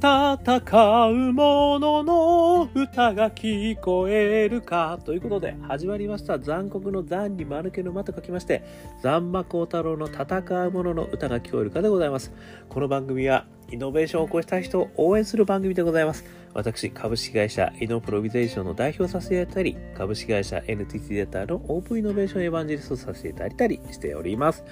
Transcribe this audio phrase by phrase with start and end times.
[0.00, 6.38] 戦う者の歌が聞こえるかということで始まりました。
[6.38, 8.62] 残酷の残に丸けの間と書きまして
[9.02, 12.30] 残馬幸太郎の戦う者の歌が聞こえるかでございます。
[12.68, 16.24] この番組はイノベーションを起こしたい人を応援する番組でございます。
[16.54, 24.62] 私株式会社イノプロビゼーションの代表させていただいたり株式会社 NTT データのオープンイノベーションエヴァンジェリストさせていただいたりしております。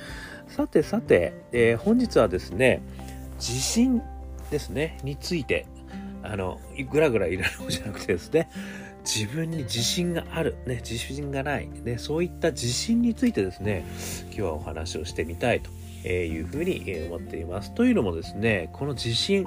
[0.46, 2.80] さてさて、えー、本日はですね
[3.40, 4.00] 地震
[4.50, 5.66] ですね、について、
[6.22, 6.60] あの、
[6.90, 8.48] ぐらぐらいられるじゃなくてですね、
[9.04, 13.84] 自分に自信がある、ね、自信がない、ね、そういった自信についてですね、
[14.24, 15.70] 今日はお話をしてみたいと
[16.08, 17.72] いうふうに思っています。
[17.72, 19.46] というのもですね、この自信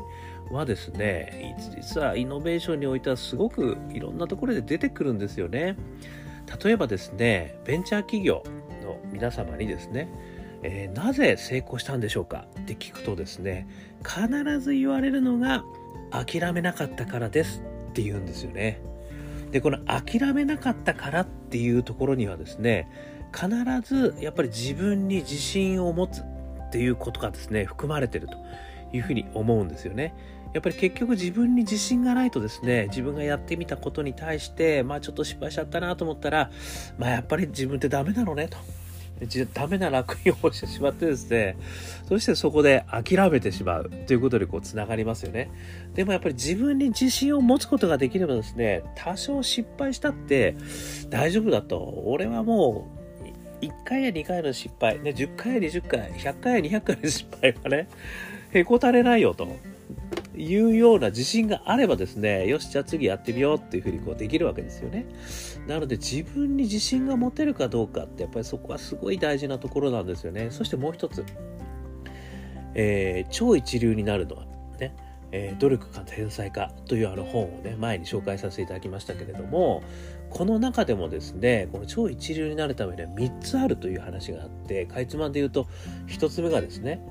[0.51, 5.75] はですね、実はイノベーションにおいてはすごくいろんなところで出てくるんですよね。
[6.63, 8.43] 例えばですね、ベンチャー企業
[8.83, 10.07] の皆様にですね、
[10.63, 13.67] えー、なぜ成功したんでしょうかって聞くとですね
[14.03, 15.63] 必ず言われるのが
[16.11, 18.81] 諦めなかったからですって言うんですよね。
[19.51, 22.87] でこの諦めなかったからっていうところにはですね
[23.33, 23.49] 必
[23.81, 28.35] ずやっぱり自分に自信を持つっていうことがですね含まれてると
[28.93, 30.13] いうふうに思うんですよね。
[30.53, 36.49] やっぱり結局自分に自信がないとですね自分がやってみたことに対してまあちょっと失敗しちゃったなと思ったら
[36.97, 38.57] まあやっぱり自分ってダメなのねと。
[39.53, 41.57] ダメな落印をしてしまってですね、
[42.07, 45.49] そしてそこで諦めてしまうということでこう繋がりますよね。
[45.93, 50.55] でもやっぱり自分に自信を持つことができればですね、多少失敗したって
[51.09, 52.03] 大丈夫だと。
[52.05, 57.89] 俺はもう1回や2回の失敗、ね、10回や20回、100回や200回の失敗はね、
[58.51, 59.47] へこたれないよと。
[60.39, 65.05] いうような自信があればですね、よし、じゃあ次やってみようっていうふうにこうできるわけですよね。
[65.67, 70.47] なので自分に自信が持てるかどうかってやっぱりそこはすごい大事なところなんですよね。
[70.49, 71.25] そしてもう一つ、
[72.73, 74.45] えー、超一流になるのは
[74.79, 74.95] ね、
[75.33, 79.83] えー、努力か天才かというあの本をね、前に紹介させていただきましたけれども、
[80.29, 85.67] この中でもですね、この超一流になるためには3つあるという話があって、かいつまんで言うと、
[86.07, 87.01] 1つ目がですね、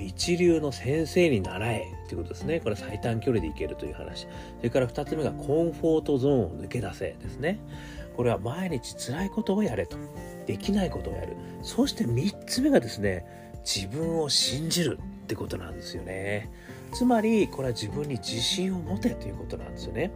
[0.00, 2.60] 一流の先生に習えということですね。
[2.60, 4.26] これ最短距離で行けるという話。
[4.58, 7.58] それから2つ目がコンフォートゾーンを抜け出せですね。
[8.16, 9.96] これは毎日辛いことをやれと。
[10.46, 11.36] できないことをやる。
[11.62, 13.24] そして3つ目がですね、
[13.64, 16.50] 自分を信じるってことなんですよね。
[16.92, 20.10] つまり、これは自分に自信を持てということなんですよね。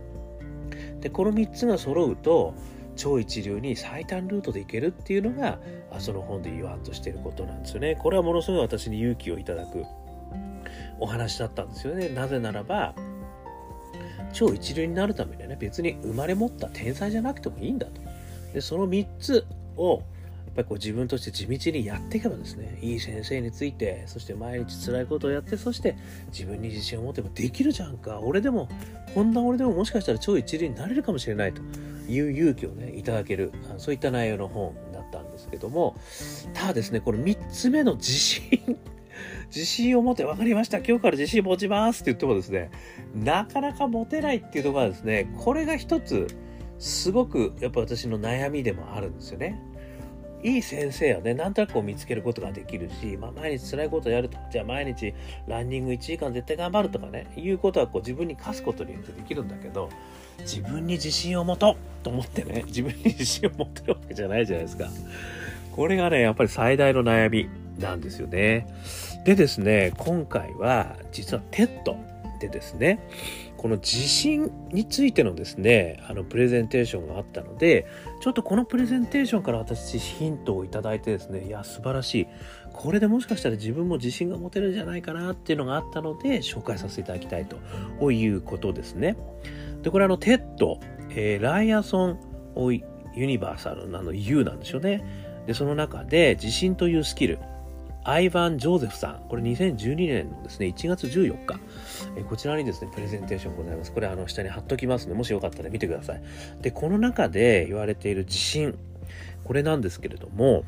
[1.00, 2.54] で、この3つが揃うと、
[2.96, 5.58] 超一流に最短ルートで行けるっていうのが
[5.98, 7.96] その本で言わんとしていることなんですよね。
[7.96, 9.84] これはものすごい私に勇気をいただく
[10.98, 12.08] お話だったんですよね。
[12.08, 12.94] なぜならば
[14.32, 18.00] 超一流になるためにはね別に生まれ持った天才じゃなくてもいいんだと。
[18.52, 19.46] でその3つ
[19.76, 20.02] を
[20.46, 25.98] やっぱりこう自分として地道にやっていけばですね、いい先生について、そして毎日辛いことをやって、そして
[26.28, 28.20] 自分に自信を持てばできるじゃんか。
[28.20, 28.66] 俺でも、
[29.14, 31.60] こんな俺でももしかしたら超一流になれるかもしれないと
[32.08, 35.96] いう勇気をね、いただける、そういった内容の本だったんですけども、
[36.54, 38.42] ただですね、これ3つ目の自信
[39.48, 40.78] 自信を持て分かりました。
[40.78, 42.70] 今日から自信持ちますって言ってもですね
[43.14, 46.26] なかなか持てないっていうところはですねこれが一つ
[46.78, 49.60] すごくやっぱ私の悩みでもあるんですよね。
[50.46, 55.12] いい先生はね、なんとなく見つけることができるし、まあ、毎日辛いことをやると、じゃあ毎日
[55.48, 59.90] ランニング1時間絶対頑張るとかね、いうことはこう自分に課すことによってできるんだけど、
[60.38, 64.88] 自分に自信を持とうと思ってね、自分に自信を持ってるわけじゃないじゃないですか。
[65.72, 67.48] これがね、やっぱり最大の悩み
[67.80, 68.68] なんですよね。
[69.24, 71.96] でですね、今回は実は TED
[72.38, 73.00] でですね、
[73.56, 77.86] この自信についてのですね、あのプレゼンテーションがあったので、
[78.20, 82.26] ちょっとこのプレゼンテーションから私ヒントをいただいてですね、いや、素晴らしい。
[82.72, 89.16] これでもしかしたら自分も自信が持てるんじゃないかなっていうのがあったので、紹介させていただきたいということですね。
[89.82, 90.78] で、これあの、 TED、
[91.10, 92.18] えー、ライアソン・
[93.14, 95.04] ユニバーサルなの U なんですよね。
[95.46, 97.38] で、その中で、自信というスキル、
[98.08, 101.58] アイヴァン・ジョーゼフさん、これ2012年のですね、1月14日、
[102.16, 103.90] えこちらにですね、プレゼンテーションございます。
[103.90, 106.22] これ、あの、下に貼っときますので、もしよかったら見てください。
[106.62, 108.78] で、この中で言われている自信、
[109.42, 110.62] これなんですけれども、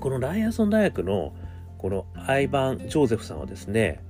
[0.00, 1.32] このライアソン大学の、
[1.78, 4.02] このアイヴァン・ジョーゼフさんはですね、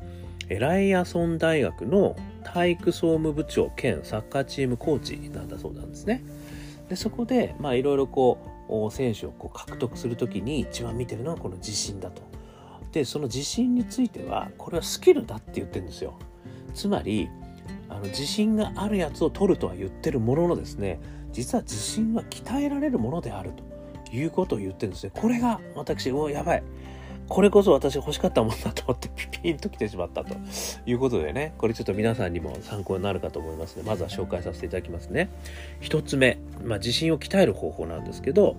[0.49, 6.25] ライアソン大学の体育総務部長兼サッカーチームコーチなんだそうなんですね。
[6.89, 8.39] で、そこで、まあ、いろいろこ
[8.69, 12.30] う、選手をこう獲得するときに一番見てるのはこの自信だと。
[12.93, 16.15] でその自信についてはこれはスキルだって言ってるんですよ。
[16.75, 17.29] つまり
[17.89, 21.01] あの自信があるやつを取るとは言ってるもののですね
[21.33, 23.53] 実は自信は鍛えられるものである
[24.07, 25.13] ということを言ってるんですね。
[25.15, 26.63] これが私おやばい。
[27.31, 30.35] これこそ私欲しかったもんだと思って ピピンと来てしまったと
[30.85, 35.31] いうことでね、これちょっと皆さんにも参考になるかと思いますので、まずは紹介させていただきますね。
[35.81, 38.57] 一つ目、まあ、自信を鍛える方法なんですけど、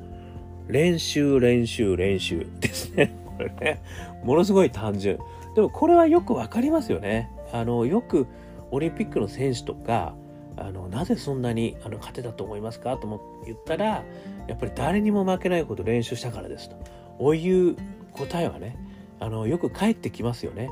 [0.70, 3.14] 練習、練習、練習ですね。
[3.50, 3.82] これね、
[4.24, 5.20] ものすごい単純。
[5.56, 7.30] でもこれはよくわかりますよね。
[7.52, 8.28] あの、よく
[8.72, 10.16] オリンピックの選手とか、
[10.58, 14.04] あのなぜそんなにあの勝てたと思いますかと言ったら
[14.48, 16.76] やっぱり誰にも負けないほど練習したからですと
[17.18, 17.76] こういう
[18.12, 18.78] 答えはね
[19.20, 20.70] あのよく返ってきますよね。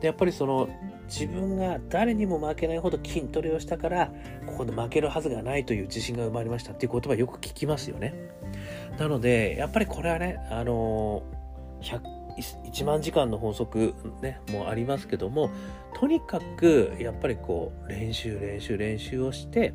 [0.00, 0.68] でやっぱりその
[1.06, 4.12] 自分が誰にも負けないほど筋トレをしたから
[4.46, 8.14] ここで負けるはずがないという自信が生まれましたっていう言葉よく聞きますよね。
[8.98, 11.22] なのでやっぱりこれはねあの
[11.94, 15.50] 1万時間の法則、ね、もありますけども
[15.94, 19.72] とにかくやっぱりこう練習練習練習をして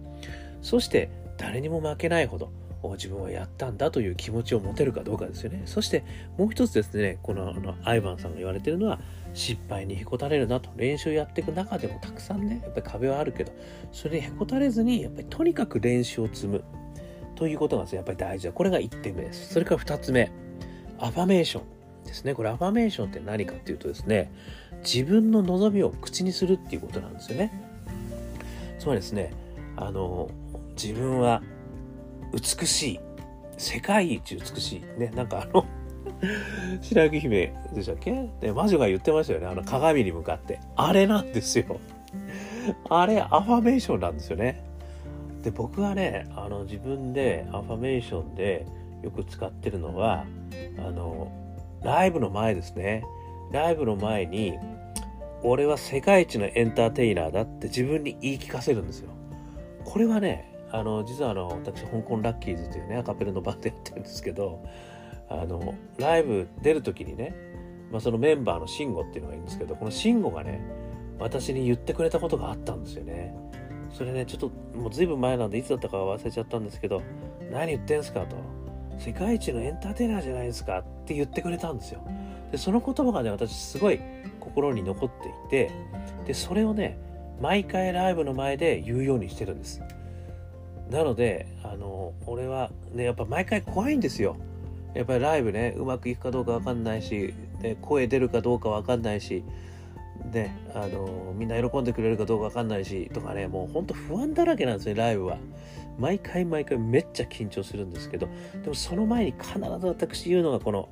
[0.61, 2.51] そして誰にも負けないほど
[2.89, 5.63] 自分はやったんだという気持ちを持てるかどうかですよね。
[5.65, 6.03] そして
[6.37, 8.99] もう一つですね、このあのアイバンさんが言われてるのは、
[9.33, 10.71] 失敗にへこたれるなと。
[10.75, 13.51] 練習やっていく中でもたくさんね、やっぱり壁はあるけど、
[13.91, 16.63] それにへこたれずに、やっぱりとにかく練習を積む
[17.35, 18.53] ということがやっぱり大事だ。
[18.53, 19.53] これが1点目です。
[19.53, 20.31] それから2つ目、
[20.99, 22.33] アファメーションですね。
[22.35, 24.31] これアファメーションって何かっていうとですね、
[24.83, 27.51] 自分の望みを口にするっていうことなんですよね。
[28.79, 29.33] つまりですね、
[29.77, 30.29] あの、
[30.81, 31.41] 自分は
[32.33, 32.99] 美しい
[33.57, 34.99] 世界一美しい。
[34.99, 35.65] ねなんかあの
[36.81, 38.29] 白雪姫でしたっけ？
[38.39, 39.47] で魔女が言ってましたよね。
[39.47, 40.59] あの鏡に向かって。
[40.75, 41.79] あれなんですよ。
[42.89, 44.63] あれアファメーションなんですよね。
[45.43, 48.65] で僕はねあの自分でアファメーションで
[49.01, 50.25] よく使ってるのは
[50.77, 51.31] あの
[51.83, 53.03] ライブの前ですね。
[53.51, 54.57] ライブの前に
[55.43, 59.09] 俺は世界一のエンターテイナーだって自分に言い聞かせるんですよ。
[59.83, 64.63] これはねあの実はあの私香港ラッキーズというねアカペルのバンドやってるんですけど
[65.27, 67.35] あのライブ出る時にね、
[67.91, 70.61] まあ、そのメンバーの慎吾っていうのがいるんですけどこの慎吾がね
[71.19, 73.35] 私に言ってくれたことがあったんですよね。
[73.91, 77.01] それねちょっともう随分前なんでいつだったか忘れちゃったんですけど
[77.51, 78.37] 何言ってんすかと。
[79.03, 82.05] 世界一のエンターテイナーじゃないですかって言ってくれたんですよ。
[82.51, 83.99] でその言葉がね私すごい
[84.39, 85.71] 心に残っていて
[86.27, 86.99] でそれをね
[87.41, 89.81] 毎回ライブの前で言うようにしてるんです。
[90.91, 94.35] なのであの俺はねやっぱ毎回怖いんですよ。
[94.93, 99.43] やっぱりライブねうまくいくかどうか分かんないし、ね、声出るかどうか分かんないし
[100.31, 105.37] であのみんな喜んでくれるかどうか分かんないしとかねもうほんと不安だらけなんですねライブは。
[105.99, 108.27] 毎回毎回めっちゃ緊張するんですけど
[108.61, 110.89] でもその前に必ず私言うのがこの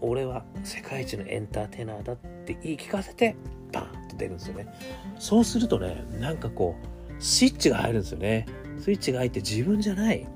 [0.00, 3.36] 俺は世界一のエンターテイナーだって言い聞かせて
[3.72, 4.66] バーンと出るんですよね。
[5.18, 8.46] そうするとねなんかこうスイッチが入るんですよね。
[8.78, 10.26] スイッチが入って自分じゃない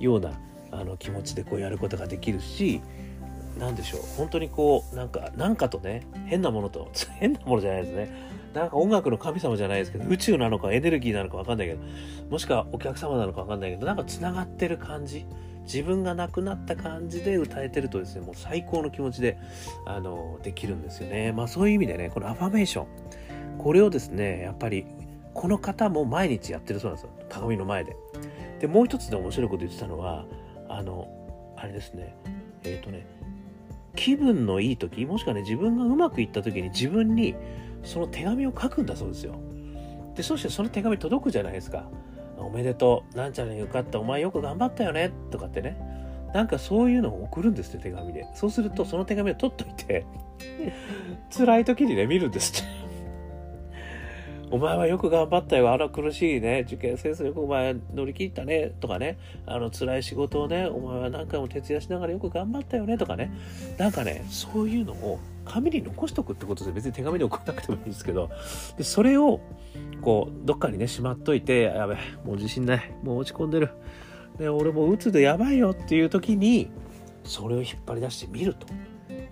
[0.00, 0.32] ような
[0.70, 2.80] あの気持ちでこうやることができるし
[3.58, 4.00] 何でしょう。
[4.16, 8.32] 本当にこうなんかなんかとね変なものと 変なものじゃないですね。
[8.54, 11.80] なんか音楽の神様じゃないですけど宇宙なのかエネルギーなのか分かんないけど
[12.28, 15.24] もしくはお客様なのか分かんないけどなんかつながってる感じ
[15.64, 19.38] 自分が亡くなった感じで歌えてるとですねもう最高の気持ちで
[19.86, 21.32] あのできるんですよね。
[21.32, 22.86] まあそういう意味でねこのアファメーション
[23.58, 24.86] これをですねやっぱり
[25.34, 27.10] この方も毎日やってるそうなんですよ。
[27.30, 27.96] 鏡の前で。
[28.60, 30.24] でもう一つで面白いこと言ってたのは
[30.68, 31.08] あの
[31.56, 32.14] あれですね。
[32.64, 33.06] えっ、ー、とね
[33.94, 37.34] 気分のいい時もしくはね自分がうまくいった時に自分に
[37.84, 39.34] その手紙を書くんだそうですよ。
[40.14, 41.88] でそしてその手紙届くじゃないですか。
[42.38, 43.16] おめでとう。
[43.16, 43.98] なんちゃらに受かった。
[44.00, 45.12] お前よく頑張ったよね。
[45.30, 45.76] とかってね。
[46.34, 48.26] なんかそういうのを送るんですって手紙で。
[48.34, 50.06] そうするとその手紙を取っといて
[51.36, 52.91] 辛い時にね見るんですって。
[54.52, 55.72] お前はよく頑張ったよ。
[55.72, 56.64] あら苦しいね。
[56.66, 58.74] 受験戦争よくお前乗り切ったね。
[58.80, 59.18] とかね。
[59.46, 62.98] あの辛い仕事をね、お前は何回も徹夜しながらよく頑張ったよね。
[62.98, 63.32] とかね。
[63.78, 68.28] なんかね、そういうのを紙に残しとくってことで別に手紙で送らなくてもいいんですけど、
[68.76, 69.40] でそれを
[70.02, 72.94] こう、どっかにね、しまっといて、やべ、もう自信ない。
[73.02, 73.70] もう落ち込んでる。
[74.38, 76.70] で、俺もう鬱でやばいよっていう時に、
[77.24, 78.66] それを引っ張り出してみると。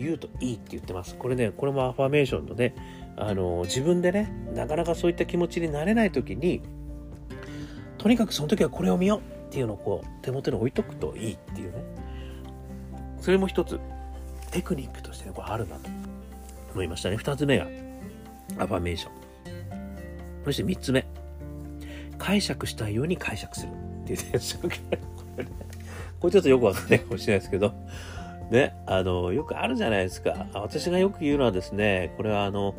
[0.00, 1.14] 言うといいって言ってます。
[1.16, 2.74] これね、これもアファメーションのね、
[3.20, 6.62] あの自分でねなかなかそういった気持ちになれない時に
[7.98, 11.84] とにかくその時はこれを見ようっていうのをこう手元に置いとくといいっていうね。
[13.20, 13.78] それも一つ
[14.50, 15.90] テクニックとしてこれあるなと
[16.72, 17.16] 思いましたね。
[17.16, 17.66] 二つ目が
[18.58, 19.12] アファメーション。
[20.46, 21.04] そして三つ目
[22.16, 23.72] 解釈したいように解釈する。
[24.04, 24.98] っていうね
[26.20, 27.74] これちょっとよくわかんない かもしれないですけど。
[28.50, 30.48] ね、あの、よくあるじゃないですか。
[30.54, 32.74] 私がよく言うのはですね、これはあの、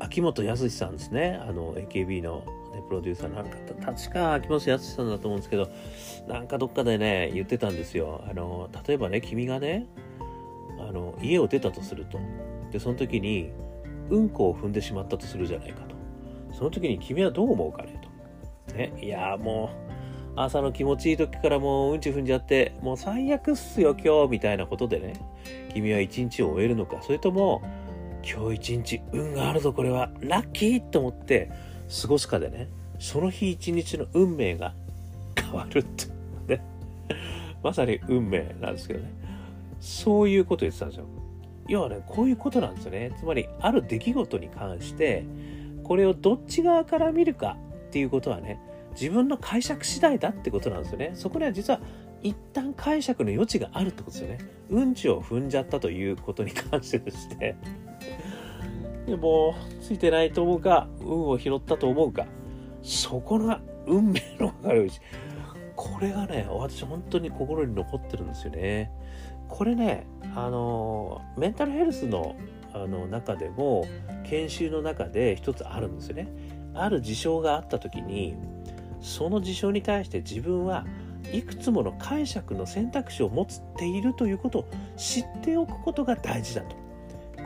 [0.00, 1.40] 秋元康さんですね。
[1.40, 3.56] あの、AKB の、ね、プロデューサーなんか、
[3.92, 5.68] 確か秋元康さんだと思うんですけど、
[6.28, 8.24] なんかどっかでね、言ってたんですよ。
[8.28, 9.86] あの、例えばね、君がね、
[10.78, 12.18] あの、家を出たとすると
[12.74, 13.52] でその時に
[14.10, 15.94] うんこを踏んでしまったとするじゃないかと
[16.52, 18.00] その時に君はどう思うかね
[18.66, 19.70] と、ね、いやも
[20.36, 25.12] う朝の気持ちいい時からもううんち踏んじゃってもう最悪っすよ今日みたいなことでね
[25.72, 27.62] 君は一日を終えるのかそれとも
[28.24, 30.10] 今日一日運があるぞこれは。
[30.20, 31.50] ラッキーと思って
[32.02, 34.74] 過ごすかでねその日一日の運命が
[35.38, 36.06] 変わるって
[36.48, 36.64] ね。
[37.62, 39.10] まさに運命なんですけどね。
[39.80, 41.06] そういうこと言ってたんですよ。
[41.68, 43.12] 要はねこういうことなんですよね。
[43.18, 45.24] つまりある出来事に関して
[45.82, 47.56] これをどっち側から見るか
[47.88, 48.58] っていうことはね
[48.92, 51.12] 自分の解釈次第だってことなんですよね。
[51.14, 51.80] そこには実は
[52.22, 54.38] 一旦解釈の余地があるってことですよね。
[54.70, 57.58] うんちを踏んじゃったということに関してですね
[59.06, 62.26] でもついてないと思うか運を拾ったと思うか。
[62.82, 64.92] そこが運命の分かれ道。
[65.76, 68.90] これがね私本当に心に残ってるんですよね。
[69.48, 72.36] これねあのメンタルヘルスの
[72.72, 73.86] あの中でも
[74.24, 76.28] 研修の中で一つあるんですよね。
[76.74, 78.34] ある事象があった時に
[79.00, 80.84] その事象に対して自分は
[81.32, 83.46] いくつもの解釈の選択肢を持っ
[83.76, 86.83] ているということを知っておくことが大事だと。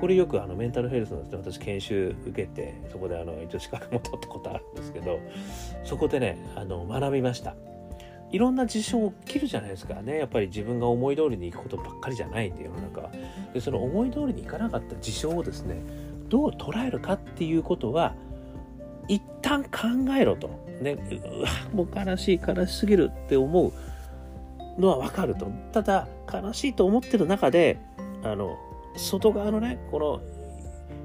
[0.01, 5.19] これよくあのメンタルヘルスの私研修受けてそこであの一応資格も取ったことあるんですけど
[5.85, 7.55] そこでねあの学びました。
[8.31, 10.19] いろんな事象起きるじゃないですかね。
[10.19, 13.11] やっぱり自分が思い通りにいくことばっかりじゃないんで世の中は。
[13.55, 15.81] でその思い通りにいかなかった事象をですね
[16.29, 18.15] どう捉えるかっていうことは
[19.09, 19.71] 一旦考
[20.19, 20.51] えろと。
[20.83, 23.73] ねうわもう悲しい悲しすぎるって思う
[24.81, 25.51] のはわかると。
[25.73, 27.79] ただ悲しいと思ってる中で
[28.23, 28.59] あの
[28.99, 30.21] 外側のねこの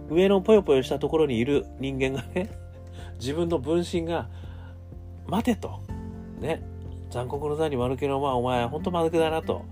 [0.09, 2.50] 上のぽよぽよしたところにいる人間がね
[3.19, 4.27] 自分の分身が
[5.25, 5.79] 待てと。
[6.39, 6.62] ね。
[7.09, 9.63] 残酷の座に丸けのまあお前ほんと間抜けだなと。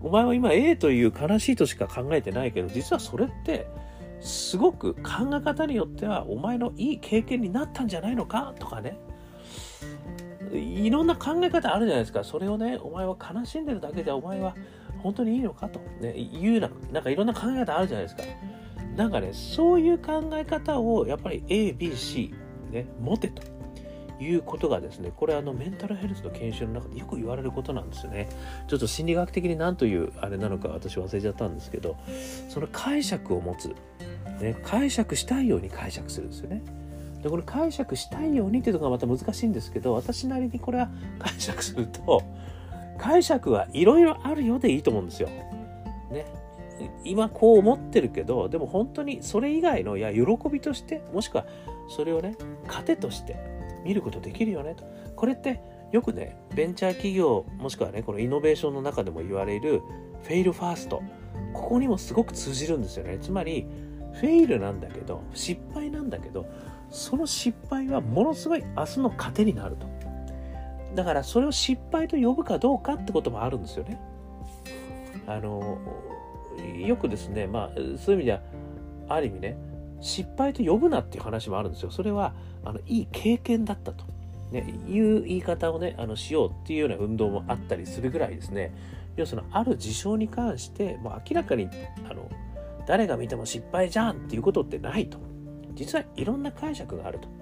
[0.00, 3.66] お前は今 A という悲しいとしか考えてないけど実はそれって
[4.20, 5.00] すごく考
[5.34, 8.54] え方によってはお前のいい経験になったんじゃないのか？
[8.58, 8.96] とかね。
[10.52, 12.22] いろんな考え方あるじゃないですか。
[12.24, 14.54] それをねお前は悲しんでるだけでお前は
[15.02, 16.70] 本当にいいのかと、ね、いうな。
[16.92, 18.22] なんかいろんな考え方あるじゃないですか。
[18.96, 22.34] なんかねそういう考え方をやっぱり ABC
[22.70, 23.58] ね持てと。
[24.20, 28.28] いうことがですねこれあのメンタルヘルスの研修の中でよく言われることなんですよね。
[28.66, 31.96] ちょっと心理学的に何というあれなのか私忘れちゃったんですけど
[32.48, 33.68] その解釈を持つ、
[34.40, 36.62] ね、解釈したいように解釈するんですよね。
[37.22, 42.22] でこれ解釈したいようにっていうのがまた難しいんですけど私なりにこれは解釈すると
[42.98, 45.28] 解釈はいろいろあるよでいいと思うんですよ。
[46.10, 46.26] ね。
[47.04, 51.46] 今こう思ってるけどでも本当にそれ以外のいや喜びとしてもしくは
[51.88, 52.36] それをね
[52.66, 53.36] 糧として
[53.84, 54.84] 見ることできるよねと
[55.16, 59.82] これってよくねベンチャー企業もしくはねこのイノベーションの中でも言われる
[60.22, 61.02] フェイルファースト
[61.52, 63.66] ここにもすごく通じるんですよねつまり
[64.12, 66.46] フェイルなんだけど失敗なんだけど
[66.90, 69.86] その失敗はものすごい明日の糧になると
[70.94, 74.00] だからそれを失敗と呼ぶかどうかってこともあるんですよね。
[75.26, 75.78] あの
[76.76, 78.40] よくですねまあそういう意味では
[79.08, 79.58] ある意味ね
[80.00, 81.90] 失敗と呼ぶなっていう話もあるんですよ。
[81.90, 84.04] それはあのいい経験だったと、
[84.50, 88.74] ね、いう言い方をねあのしようっていうような運動もあったりするぐらいですね
[89.16, 91.68] 要するにある事象に関してもう明らかに
[92.08, 92.28] あの
[92.86, 95.18] 誰が見ても失敗じゃんっていうことってないと
[95.74, 97.37] 実はいろんな解釈があると。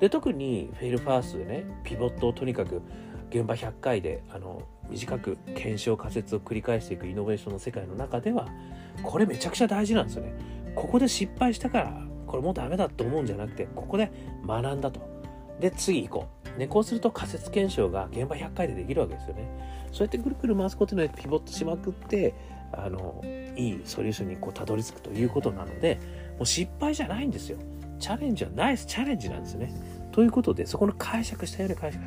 [0.00, 2.82] で特にフェイルファーストでねピボットをとにかく
[3.30, 8.48] 現場100回であの短く検証仮説を繰り返していくイノベーションの世界の中では
[9.02, 10.34] これめちゃくちゃ大事なんですよね。
[10.74, 14.10] ここで失敗したからこれもうダメだと思うんじゃなくてここで
[14.46, 15.00] 学んだと。
[15.60, 16.40] で次行こう。
[16.58, 19.48] ね、こうすると仮説検証が現場100回でできるわけですよね。
[19.92, 22.34] そうやってぐるぐる回すことによってピボットしまくって
[22.72, 23.22] あの
[23.56, 25.98] いいソリューションにこうたどり着くということなので
[26.36, 27.58] もう失敗じゃないんですよ。
[28.00, 29.72] チャレンジはナイスチャレンジなんですね。
[30.10, 32.02] ということで、そこの解釈したような解釈。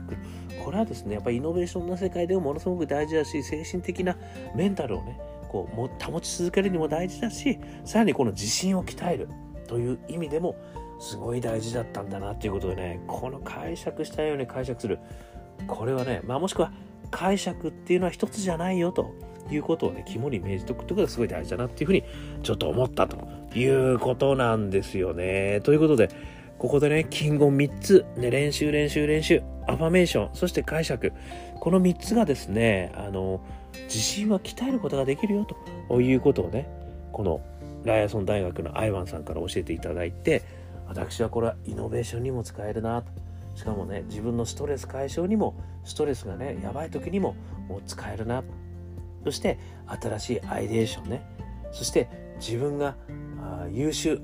[0.64, 4.18] これはですね、やっぱりイノベーションの世界でもものすごく大事だし、精神的な
[4.56, 5.20] メンタルをね、
[5.50, 9.30] こうも保ち続けるにも大事だし、さらにこの自信を鍛える
[9.68, 10.56] という意味でも、
[11.00, 15.00] すごい大事だったんだなっていうことでね、この解釈したように解釈する。
[15.68, 16.72] これはね、まあもしくは
[17.13, 19.13] 解釈っていうのは一つじゃないよと
[19.51, 22.03] いうことをね、肝に銘じておくってことがすごい大事だなっていうふうに
[22.41, 23.17] ちょっと思ったと
[23.55, 25.62] いうことなんですよね。
[25.62, 26.10] ということで、
[26.58, 31.13] ここでね、金言3つ、ね、練習、練習、練習、アファメーション、そして解釈。
[31.60, 33.41] この3つがですね、あの、
[33.84, 35.48] 自信は鍛えることができるよ
[35.88, 36.67] ということをね、
[37.12, 37.41] この
[37.84, 40.41] ライアソン大学のアイワンさんから教えていただいて、
[40.88, 43.12] 私はこれはイノベーションにも使えるなと
[43.56, 47.36] しかもね、自分のストレス解消にも、ストレスがね、やばい時にも
[47.68, 48.44] もう使えるな。
[49.24, 49.58] そして
[49.88, 51.26] 新しいアイデーションね。
[51.72, 52.96] そして自分が
[53.42, 54.22] あ優秀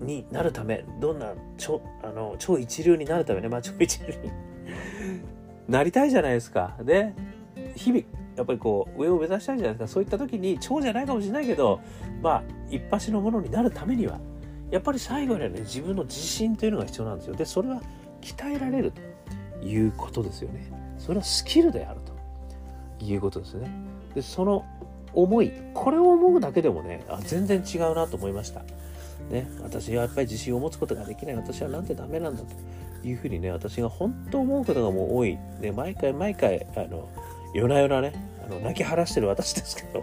[0.00, 3.48] になるためどんな超あの超一流になるためね。
[3.48, 4.32] まあ超一流に。
[5.68, 6.76] なりたいじゃないですか。
[6.82, 7.14] で
[7.74, 8.04] 日々
[8.36, 9.88] やっぱりこう上を目指したいじゃないですか。
[9.88, 11.80] そういった時に超じゃないかもしれないけど
[12.22, 14.20] まあ一発のものになるためには
[14.70, 17.34] やっぱり最後にはね自分の自信というのが必要なんですよ。
[17.34, 17.80] でそれは
[18.26, 18.92] 鍛えられる
[19.60, 20.68] ということですよね。
[20.98, 22.00] それはスキルである
[22.98, 23.70] ということですね。
[24.14, 24.64] でその
[25.14, 28.62] 思いこれを思うだけでもねあ全然違うなと思いました。
[29.30, 31.36] ね私はやっぱり自信を持つことができない。
[31.36, 35.38] 私はなんてダメなんだというふうにね私が本当思うことがもう多い。
[35.60, 37.08] ね毎回毎回あの
[37.54, 38.12] 夜な夜なね
[38.44, 40.02] あの泣き晴らしてる私ですけど。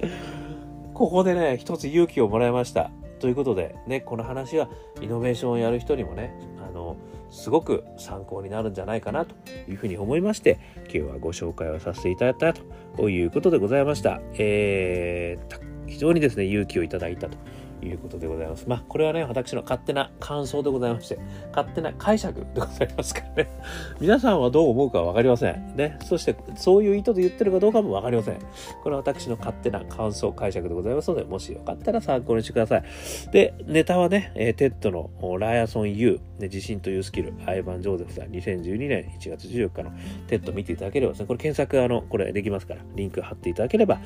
[0.94, 2.90] ここでね一つ勇気をもらいました。
[3.18, 4.68] ということでねこの話は
[5.00, 6.32] イノベーションをやる人にもね
[6.66, 6.96] あの
[7.30, 9.34] すごく参考になるんじゃないかなと
[9.68, 12.60] いうふうに思いまして今日はご紹介をさせていただいた
[12.96, 14.20] ということでございました。
[14.34, 17.36] えー、非常にですね勇気をいただいたと
[17.82, 18.64] いうことでございます。
[18.68, 21.18] まあ、これはね、私の勝手な感想でございまして、
[21.50, 23.50] 勝手な解釈でございますからね。
[24.00, 25.76] 皆さんはどう思うかわかりません。
[25.76, 25.98] ね。
[26.04, 28.38] そして、そういう意図で言ってるかどうかもわかりません。
[28.82, 32.82] これは私の勝手な感想、解釈でございますので、もしよかったら参考にしてください。
[33.32, 39.92] で、ネタはね、えー、 TEDの Ryerson U、ね、自信というスキル、アイバン・ジョーゼフさん、2012年1月14日の
[40.26, 44.00] TED見ていただければですね、これ検索、あの、これできますから、リンク貼っていただければ、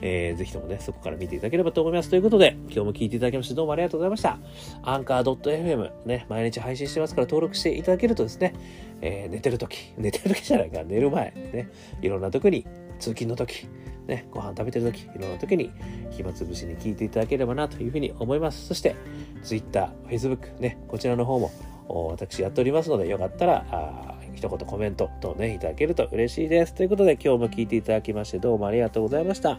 [0.00, 2.10] えー、ぜひともね、そこから見ていただければと思います。
[2.10, 4.38] ということで、今日も聞いてていただきまして、どうもありがとうございました。
[4.82, 8.54] Anchor.fm ね、毎日配信してますから登録していただけるとですね、
[9.00, 11.68] えー、寝てる時、寝てる時じゃないか、寝る前、ね、
[12.00, 12.66] いろんな時に、
[12.98, 13.66] 通勤の時、
[14.06, 15.70] ね、ご飯食べてる時、いろんな時に
[16.10, 18.66] 暇つぶしに聞いていただければなというふうに思います。
[18.66, 18.96] そして、
[19.42, 21.50] Twitter、Facebook、ね、こちらの方も
[21.88, 26.74] 私やっておりますので、よかったら、あ一言コメント等ね、いただけると嬉しいです。
[26.74, 29.58] ということで、今日も聞いていただきまして、どうもありがとうございました。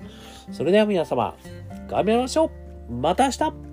[0.51, 1.35] それでは皆様、
[1.87, 3.72] 頑張りましょうまた明日。